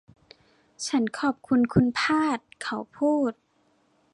[0.87, 3.31] ฉันขอบคุณคุณพลาด เขาพูด